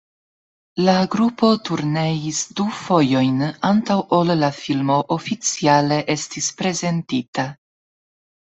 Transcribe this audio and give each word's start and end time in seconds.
La 0.85 0.93
grupo 1.15 1.49
turneis 1.69 2.39
du 2.61 2.65
fojojn, 2.79 3.37
antaŭ 3.71 3.99
ol 4.19 4.35
la 4.41 4.51
filmo 4.63 4.97
oficiale 5.19 6.01
estis 6.17 6.51
prezentita. 6.65 7.49